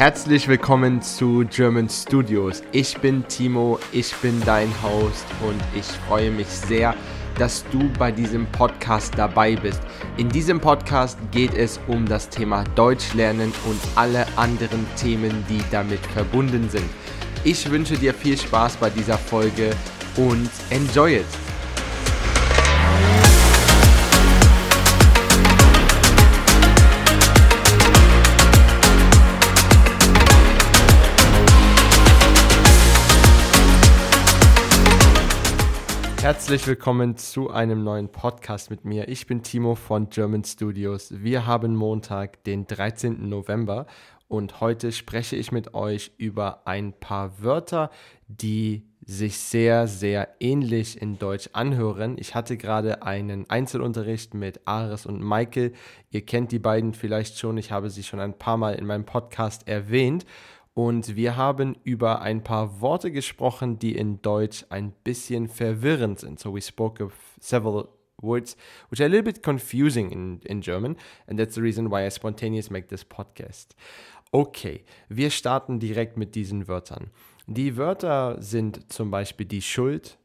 Herzlich 0.00 0.48
willkommen 0.48 1.02
zu 1.02 1.44
German 1.50 1.86
Studios. 1.90 2.62
Ich 2.72 2.96
bin 3.02 3.22
Timo, 3.28 3.78
ich 3.92 4.14
bin 4.14 4.40
dein 4.46 4.72
Host 4.82 5.26
und 5.46 5.60
ich 5.78 5.84
freue 6.08 6.30
mich 6.30 6.46
sehr, 6.46 6.94
dass 7.38 7.66
du 7.70 7.90
bei 7.98 8.10
diesem 8.10 8.46
Podcast 8.46 9.12
dabei 9.18 9.56
bist. 9.56 9.82
In 10.16 10.30
diesem 10.30 10.58
Podcast 10.58 11.18
geht 11.32 11.52
es 11.52 11.78
um 11.86 12.06
das 12.06 12.30
Thema 12.30 12.64
Deutsch 12.76 13.12
lernen 13.12 13.52
und 13.66 13.78
alle 13.94 14.26
anderen 14.36 14.86
Themen, 14.96 15.44
die 15.50 15.60
damit 15.70 16.00
verbunden 16.14 16.70
sind. 16.70 16.88
Ich 17.44 17.70
wünsche 17.70 17.98
dir 17.98 18.14
viel 18.14 18.38
Spaß 18.38 18.78
bei 18.78 18.88
dieser 18.88 19.18
Folge 19.18 19.68
und 20.16 20.48
enjoy 20.70 21.16
it. 21.16 21.39
Herzlich 36.20 36.66
willkommen 36.66 37.16
zu 37.16 37.48
einem 37.48 37.82
neuen 37.82 38.12
Podcast 38.12 38.68
mit 38.68 38.84
mir. 38.84 39.08
Ich 39.08 39.26
bin 39.26 39.42
Timo 39.42 39.74
von 39.74 40.10
German 40.10 40.44
Studios. 40.44 41.14
Wir 41.16 41.46
haben 41.46 41.74
Montag, 41.74 42.44
den 42.44 42.66
13. 42.66 43.26
November 43.26 43.86
und 44.28 44.60
heute 44.60 44.92
spreche 44.92 45.36
ich 45.36 45.50
mit 45.50 45.72
euch 45.72 46.12
über 46.18 46.66
ein 46.66 46.92
paar 46.92 47.42
Wörter, 47.42 47.90
die 48.28 48.84
sich 49.02 49.38
sehr, 49.38 49.88
sehr 49.88 50.28
ähnlich 50.40 51.00
in 51.00 51.18
Deutsch 51.18 51.48
anhören. 51.54 52.16
Ich 52.18 52.34
hatte 52.34 52.58
gerade 52.58 53.02
einen 53.02 53.48
Einzelunterricht 53.48 54.34
mit 54.34 54.60
Ares 54.66 55.06
und 55.06 55.22
Michael. 55.26 55.72
Ihr 56.10 56.26
kennt 56.26 56.52
die 56.52 56.58
beiden 56.58 56.92
vielleicht 56.92 57.38
schon. 57.38 57.56
Ich 57.56 57.72
habe 57.72 57.88
sie 57.88 58.02
schon 58.02 58.20
ein 58.20 58.38
paar 58.38 58.58
Mal 58.58 58.74
in 58.74 58.84
meinem 58.84 59.06
Podcast 59.06 59.66
erwähnt. 59.66 60.26
Und 60.82 61.14
wir 61.14 61.36
haben 61.36 61.76
über 61.84 62.22
ein 62.22 62.42
paar 62.42 62.80
Worte 62.80 63.12
gesprochen, 63.12 63.78
die 63.78 63.94
in 63.94 64.22
Deutsch 64.22 64.64
ein 64.70 64.92
bisschen 65.04 65.46
verwirrend 65.46 66.20
sind. 66.20 66.40
So 66.40 66.54
we 66.54 66.62
spoke 66.62 67.04
of 67.04 67.12
several 67.38 67.90
words 68.22 68.56
which 68.88 69.02
are 69.02 69.06
a 69.06 69.10
little 69.10 69.30
bit 69.30 69.42
confusing 69.42 70.10
in, 70.10 70.40
in 70.46 70.62
German. 70.62 70.96
And 71.26 71.38
that's 71.38 71.54
the 71.54 71.60
reason 71.60 71.90
why 71.90 72.06
I 72.06 72.10
spontaneously 72.10 72.72
make 72.72 72.88
this 72.88 73.04
podcast. 73.04 73.76
Okay, 74.32 74.86
wir 75.10 75.28
starten 75.28 75.80
direkt 75.80 76.16
mit 76.16 76.34
diesen 76.34 76.66
Wörtern. 76.66 77.10
Die 77.46 77.76
Wörter 77.76 78.40
sind 78.40 78.90
zum 78.90 79.10
Beispiel 79.10 79.44
die 79.44 79.60
Schuld, 79.60 80.16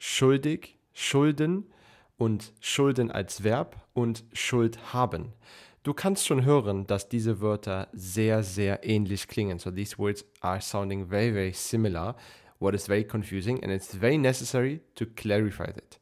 schuldig, 0.00 0.76
Schulden 0.92 1.70
und 2.16 2.52
Schulden 2.58 3.12
als 3.12 3.44
Verb 3.44 3.76
und 3.92 4.24
Schuld 4.32 4.92
haben. 4.92 5.34
Du 5.82 5.94
kannst 5.94 6.26
schon 6.26 6.44
hören, 6.44 6.86
dass 6.86 7.08
diese 7.08 7.40
Wörter 7.40 7.88
sehr, 7.92 8.42
sehr 8.42 8.84
ähnlich 8.84 9.28
klingen. 9.28 9.58
So 9.58 9.70
these 9.70 9.96
words 9.96 10.26
are 10.40 10.60
sounding 10.60 11.08
very, 11.08 11.32
very 11.32 11.54
similar, 11.54 12.16
what 12.58 12.74
is 12.74 12.86
very 12.86 13.02
confusing 13.02 13.64
and 13.64 13.72
it's 13.72 13.96
very 13.96 14.18
necessary 14.18 14.82
to 14.96 15.06
clarify 15.16 15.72
that. 15.72 15.98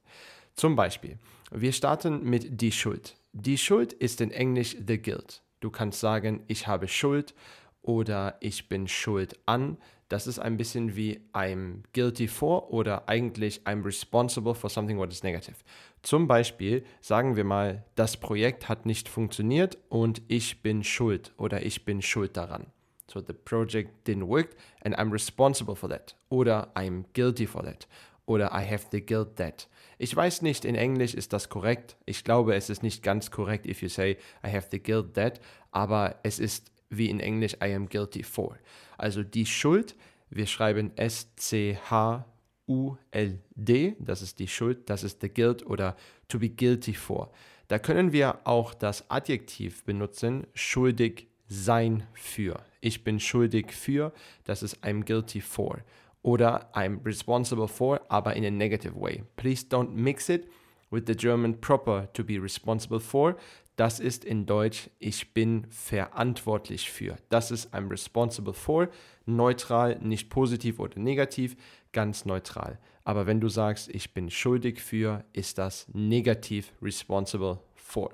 Zum 0.56 0.74
Beispiel, 0.74 1.18
wir 1.52 1.72
starten 1.72 2.24
mit 2.24 2.60
die 2.60 2.72
Schuld. 2.72 3.14
Die 3.32 3.56
Schuld 3.56 3.92
ist 3.92 4.20
in 4.20 4.32
Englisch 4.32 4.76
the 4.84 5.00
guilt. 5.00 5.42
Du 5.60 5.70
kannst 5.70 6.00
sagen, 6.00 6.42
ich 6.48 6.66
habe 6.66 6.88
Schuld 6.88 7.32
oder 7.80 8.36
ich 8.40 8.68
bin 8.68 8.88
schuld 8.88 9.38
an. 9.46 9.78
Das 10.08 10.26
ist 10.26 10.38
ein 10.38 10.56
bisschen 10.56 10.96
wie 10.96 11.20
I'm 11.34 11.82
guilty 11.92 12.28
for 12.28 12.72
oder 12.72 13.08
eigentlich 13.08 13.62
I'm 13.66 13.84
responsible 13.84 14.54
for 14.54 14.70
something 14.70 14.96
what 14.96 15.12
is 15.12 15.22
negative. 15.22 15.56
Zum 16.02 16.26
Beispiel 16.26 16.84
sagen 17.00 17.36
wir 17.36 17.44
mal, 17.44 17.84
das 17.94 18.16
Projekt 18.16 18.68
hat 18.68 18.86
nicht 18.86 19.08
funktioniert 19.08 19.76
und 19.90 20.22
ich 20.28 20.62
bin 20.62 20.82
schuld 20.82 21.32
oder 21.36 21.62
ich 21.62 21.84
bin 21.84 22.00
schuld 22.00 22.36
daran. 22.36 22.68
So 23.10 23.20
the 23.20 23.34
project 23.34 24.06
didn't 24.08 24.28
work 24.28 24.56
and 24.82 24.98
I'm 24.98 25.12
responsible 25.12 25.76
for 25.76 25.90
that. 25.90 26.16
Oder 26.30 26.72
I'm 26.74 27.04
guilty 27.12 27.46
for 27.46 27.62
that. 27.62 27.86
Oder 28.24 28.50
I 28.52 28.64
have 28.64 28.86
the 28.90 29.04
guilt 29.04 29.36
that. 29.36 29.68
Ich 29.98 30.14
weiß 30.14 30.42
nicht, 30.42 30.64
in 30.64 30.74
Englisch 30.74 31.14
ist 31.14 31.32
das 31.32 31.48
korrekt. 31.48 31.96
Ich 32.06 32.24
glaube, 32.24 32.54
es 32.54 32.70
ist 32.70 32.82
nicht 32.82 33.02
ganz 33.02 33.30
korrekt, 33.30 33.66
if 33.66 33.82
you 33.82 33.88
say 33.88 34.16
I 34.44 34.50
have 34.52 34.68
the 34.70 34.82
guilt 34.82 35.14
that. 35.14 35.40
Aber 35.70 36.16
es 36.22 36.38
ist 36.38 36.70
wie 36.90 37.10
in 37.10 37.20
Englisch 37.20 37.54
I 37.54 37.74
am 37.74 37.88
guilty 37.88 38.22
for. 38.22 38.56
Also 38.96 39.22
die 39.22 39.46
Schuld, 39.46 39.94
wir 40.30 40.46
schreiben 40.46 40.96
S-C-H 40.96 42.24
U-L-D, 42.68 43.96
das 43.98 44.22
ist 44.22 44.38
die 44.38 44.48
Schuld, 44.48 44.90
das 44.90 45.02
ist 45.02 45.22
the 45.22 45.28
guilt 45.28 45.64
oder 45.66 45.96
to 46.28 46.38
be 46.38 46.50
guilty 46.50 46.92
for. 46.92 47.30
Da 47.68 47.78
können 47.78 48.12
wir 48.12 48.46
auch 48.46 48.74
das 48.74 49.10
Adjektiv 49.10 49.84
benutzen, 49.84 50.46
schuldig 50.54 51.28
sein 51.48 52.06
für. 52.12 52.60
Ich 52.80 53.04
bin 53.04 53.20
schuldig 53.20 53.72
für, 53.72 54.12
das 54.44 54.62
ist 54.62 54.84
I'm 54.84 55.04
guilty 55.04 55.40
for. 55.40 55.82
Oder 56.22 56.70
I'm 56.74 57.04
responsible 57.04 57.68
for, 57.68 58.00
aber 58.08 58.36
in 58.36 58.44
a 58.44 58.50
negative 58.50 58.94
way. 58.94 59.24
Please 59.36 59.64
don't 59.66 59.90
mix 59.90 60.28
it 60.28 60.46
with 60.90 61.04
the 61.06 61.16
German 61.16 61.60
proper 61.60 62.08
to 62.12 62.24
be 62.24 62.40
responsible 62.40 63.00
for. 63.00 63.36
Das 63.76 64.00
ist 64.00 64.24
in 64.24 64.44
Deutsch, 64.44 64.90
ich 64.98 65.32
bin 65.34 65.66
verantwortlich 65.70 66.90
für. 66.90 67.16
Das 67.28 67.50
ist 67.50 67.72
I'm 67.72 67.88
responsible 67.90 68.52
for. 68.52 68.88
Neutral, 69.24 69.98
nicht 70.00 70.30
positiv 70.30 70.80
oder 70.80 70.98
negativ, 70.98 71.56
ganz 71.92 72.24
neutral. 72.24 72.78
Aber 73.04 73.26
wenn 73.26 73.40
du 73.40 73.48
sagst, 73.48 73.88
ich 73.88 74.12
bin 74.12 74.30
schuldig 74.30 74.80
für, 74.80 75.24
ist 75.32 75.58
das 75.58 75.86
negativ 75.92 76.72
responsible 76.82 77.60
for. 77.74 78.10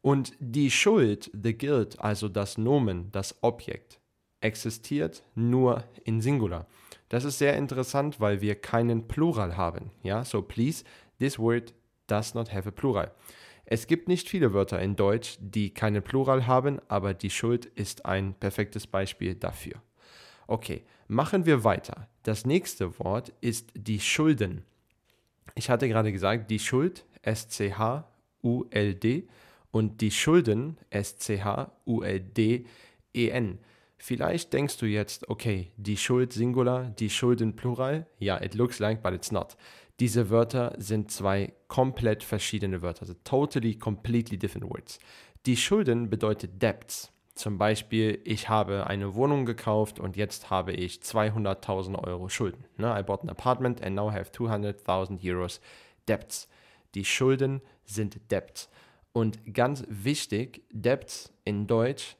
Und 0.00 0.32
die 0.38 0.70
Schuld, 0.70 1.30
the 1.32 1.56
guilt, 1.56 2.00
also 2.00 2.28
das 2.28 2.56
Nomen, 2.58 3.10
das 3.12 3.36
Objekt, 3.42 4.00
existiert 4.40 5.22
nur 5.34 5.84
in 6.04 6.20
Singular. 6.20 6.66
Das 7.08 7.24
ist 7.24 7.38
sehr 7.38 7.56
interessant, 7.56 8.18
weil 8.18 8.40
wir 8.40 8.54
keinen 8.54 9.06
Plural 9.08 9.56
haben. 9.56 9.90
Ja, 10.02 10.24
so 10.24 10.42
please, 10.42 10.84
this 11.18 11.38
word 11.38 11.74
does 12.06 12.34
not 12.34 12.52
have 12.52 12.68
a 12.68 12.72
plural. 12.72 13.12
Es 13.64 13.88
gibt 13.88 14.06
nicht 14.06 14.28
viele 14.28 14.52
Wörter 14.52 14.80
in 14.80 14.94
Deutsch, 14.94 15.38
die 15.40 15.74
keinen 15.74 16.02
Plural 16.02 16.46
haben, 16.46 16.78
aber 16.86 17.14
die 17.14 17.30
Schuld 17.30 17.66
ist 17.66 18.06
ein 18.06 18.34
perfektes 18.34 18.86
Beispiel 18.86 19.34
dafür. 19.34 19.82
Okay, 20.46 20.84
machen 21.08 21.46
wir 21.46 21.64
weiter. 21.64 22.08
Das 22.22 22.46
nächste 22.46 22.96
Wort 23.00 23.32
ist 23.40 23.72
die 23.74 23.98
Schulden. 23.98 24.62
Ich 25.56 25.68
hatte 25.68 25.88
gerade 25.88 26.12
gesagt, 26.12 26.48
die 26.50 26.60
Schuld, 26.60 27.04
S-C-H-U-L-D 27.22 28.06
und 29.72 30.00
die 30.00 30.12
Schulden, 30.12 30.78
S-C-H-U-L-D-E-N. 30.90 31.48
Vielleicht 33.98 34.52
denkst 34.52 34.76
du 34.76 34.86
jetzt, 34.86 35.28
okay, 35.28 35.72
die 35.76 35.96
Schuld 35.96 36.32
Singular, 36.32 36.90
die 36.90 37.10
Schulden 37.10 37.56
Plural. 37.56 38.06
Ja, 38.18 38.40
it 38.40 38.54
looks 38.54 38.78
like, 38.78 39.02
but 39.02 39.12
it's 39.12 39.32
not. 39.32 39.56
Diese 39.98 40.28
Wörter 40.28 40.74
sind 40.78 41.10
zwei 41.10 41.54
komplett 41.68 42.22
verschiedene 42.22 42.82
Wörter, 42.82 43.02
also 43.02 43.14
totally, 43.24 43.76
completely 43.76 44.36
different 44.36 44.70
words. 44.70 44.98
Die 45.46 45.56
Schulden 45.56 46.10
bedeutet 46.10 46.60
Debts. 46.60 47.12
Zum 47.34 47.58
Beispiel, 47.58 48.20
ich 48.24 48.48
habe 48.48 48.86
eine 48.86 49.14
Wohnung 49.14 49.46
gekauft 49.46 49.98
und 49.98 50.16
jetzt 50.16 50.50
habe 50.50 50.72
ich 50.72 51.00
200.000 51.00 52.02
Euro 52.02 52.28
Schulden. 52.28 52.64
Ne? 52.76 52.98
I 52.98 53.02
bought 53.02 53.22
an 53.22 53.30
apartment 53.30 53.82
and 53.82 53.94
now 53.94 54.10
have 54.10 54.30
200.000 54.32 55.18
Euros 55.22 55.60
Debts. 56.08 56.48
Die 56.94 57.04
Schulden 57.04 57.60
sind 57.84 58.30
Debts. 58.30 58.70
Und 59.12 59.54
ganz 59.54 59.84
wichtig, 59.88 60.62
Debts 60.72 61.32
in 61.44 61.66
Deutsch 61.66 62.16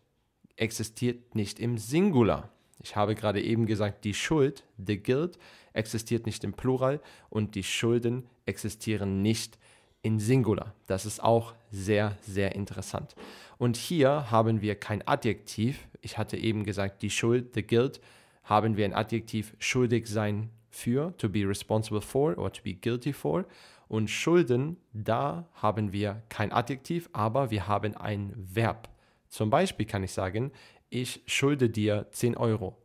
existiert 0.57 1.35
nicht 1.35 1.59
im 1.61 1.79
Singular. 1.79 2.51
Ich 2.87 2.95
habe 2.95 3.17
gerade 3.17 3.43
eben 3.43 3.67
gesagt, 3.67 4.05
die 4.05 4.15
Schuld, 4.15 4.63
the 4.79 4.97
guilt, 4.97 5.41
existiert 5.73 6.25
nicht 6.25 6.45
im 6.45 6.53
Plural 6.53 7.01
und 7.31 7.57
die 7.57 7.65
Schulden 7.65 8.29
existieren 8.45 9.23
nicht 9.23 9.59
in 10.03 10.21
Singular. 10.21 10.73
Das 10.87 11.05
ist 11.05 11.21
auch 11.21 11.57
sehr, 11.73 12.17
sehr 12.21 12.55
interessant. 12.55 13.17
Und 13.59 13.77
hier 13.77 14.31
haben 14.31 14.61
wir 14.61 14.77
kein 14.77 15.05
Adjektiv. 15.05 15.89
Ich 16.01 16.17
hatte 16.17 16.37
eben 16.37 16.63
gesagt, 16.63 17.03
die 17.03 17.11
Schuld, 17.11 17.55
the 17.55 17.67
guilt, 17.67 18.01
haben 18.45 18.77
wir 18.77 18.85
ein 18.85 18.95
Adjektiv 18.95 19.57
schuldig 19.59 20.07
sein 20.07 20.51
für, 20.71 21.13
to 21.19 21.29
be 21.29 21.41
responsible 21.41 22.01
for 22.01 22.39
or 22.39 22.53
to 22.53 22.63
be 22.63 22.75
guilty 22.75 23.13
for. 23.13 23.47
Und 23.89 24.09
Schulden, 24.09 24.77
da 24.93 25.49
haben 25.55 25.93
wir 25.93 26.23
kein 26.29 26.53
Adjektiv, 26.53 27.11
aber 27.13 27.51
wir 27.51 27.67
haben 27.67 27.97
ein 27.97 28.33
Verb. 28.37 28.89
Zum 29.29 29.51
Beispiel 29.51 29.87
kann 29.87 30.05
ich 30.05 30.13
sagen, 30.13 30.53
ich 30.91 31.23
schulde 31.27 31.69
dir 31.71 32.07
10 32.11 32.37
Euro. 32.37 32.77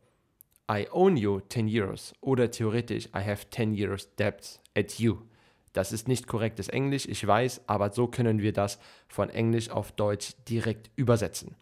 I 0.70 0.86
own 0.90 1.16
you 1.16 1.40
10 1.40 1.68
Euros. 1.68 2.14
Oder 2.20 2.50
theoretisch, 2.50 3.06
I 3.06 3.18
have 3.24 3.50
10 3.50 3.74
Euros 3.74 4.14
debts 4.16 4.60
at 4.74 4.98
you. 4.98 5.18
Das 5.72 5.92
ist 5.92 6.08
nicht 6.08 6.26
korrektes 6.26 6.68
Englisch, 6.68 7.06
ich 7.06 7.26
weiß, 7.26 7.62
aber 7.66 7.90
so 7.92 8.06
können 8.06 8.40
wir 8.40 8.52
das 8.52 8.78
von 9.08 9.30
Englisch 9.30 9.70
auf 9.70 9.92
Deutsch 9.92 10.34
direkt 10.48 10.90
übersetzen. 10.96 11.56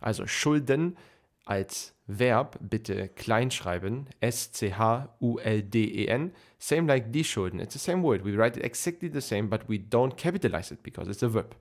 Also 0.00 0.26
Schulden 0.26 0.96
als 1.44 1.94
Verb 2.06 2.58
bitte 2.60 3.08
kleinschreiben, 3.08 4.06
S-C-H-U-L-D-E-N, 4.20 4.72
same 6.58 6.86
like 6.86 7.12
die 7.12 7.24
Schulden. 7.24 7.58
It's 7.60 7.72
the 7.72 7.80
same 7.80 8.02
word. 8.02 8.24
We 8.24 8.36
write 8.36 8.58
it 8.58 8.64
exactly 8.64 9.10
the 9.12 9.20
same, 9.20 9.48
but 9.48 9.68
we 9.68 9.78
don't 9.78 10.16
capitalize 10.16 10.72
it 10.72 10.82
because 10.82 11.10
it's 11.10 11.24
a 11.24 11.32
verb. 11.32 11.56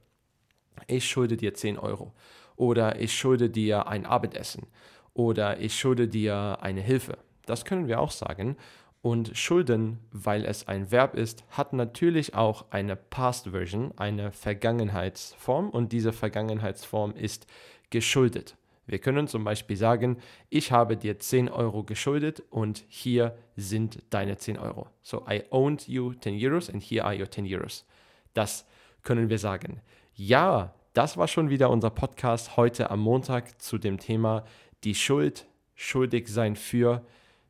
Ich 0.88 1.08
schulde 1.10 1.38
dir 1.38 1.54
10 1.54 1.80
Euro. 1.80 2.14
Oder 2.56 3.00
ich 3.00 3.14
schulde 3.14 3.50
dir 3.50 3.88
ein 3.88 4.06
Abendessen 4.06 4.68
oder 5.14 5.60
ich 5.60 5.78
schulde 5.78 6.08
dir 6.08 6.60
eine 6.62 6.82
Hilfe. 6.82 7.18
Das 7.46 7.66
können 7.66 7.88
wir 7.88 8.00
auch 8.00 8.12
sagen. 8.12 8.58
Und 9.02 9.38
schulden, 9.38 10.00
weil 10.12 10.46
es 10.46 10.68
ein 10.68 10.90
Verb 10.90 11.16
ist, 11.16 11.44
hat 11.52 11.74
natürlich 11.74 12.34
auch 12.34 12.66
eine 12.72 12.96
Past 12.96 13.50
Version, 13.50 13.94
eine 13.98 14.32
Vergangenheitsform 14.32 15.70
und 15.70 15.92
diese 15.92 16.12
Vergangenheitsform 16.12 17.14
ist 17.16 17.46
geschuldet. 17.92 18.58
Wir 18.88 19.00
können 19.00 19.28
zum 19.28 19.44
Beispiel 19.44 19.78
sagen, 19.78 20.18
ich 20.50 20.72
habe 20.72 20.98
dir 20.98 21.20
10 21.20 21.50
Euro 21.50 21.84
geschuldet 21.84 22.44
und 22.50 22.84
hier 22.88 23.38
sind 23.56 24.02
deine 24.10 24.38
10 24.38 24.58
Euro. 24.58 24.88
So, 25.02 25.26
I 25.30 25.44
owned 25.50 25.88
you 25.88 26.14
10 26.14 26.38
Euros 26.40 26.70
and 26.70 26.84
here 26.84 27.06
are 27.06 27.18
your 27.18 27.30
10 27.30 27.46
Euros. 27.48 27.86
Das 28.34 28.66
können 29.04 29.30
wir 29.30 29.40
sagen. 29.40 29.82
Ja, 30.16 30.74
das 30.96 31.18
war 31.18 31.28
schon 31.28 31.50
wieder 31.50 31.70
unser 31.72 31.90
Podcast 31.90 32.56
heute 32.56 32.90
am 32.90 33.02
Montag 33.02 33.62
zu 33.62 33.78
dem 33.78 34.00
Thema 34.00 34.46
die 34.86 34.96
Schuld, 34.96 35.46
schuldig 35.76 36.30
sein 36.30 36.56
für 36.56 37.06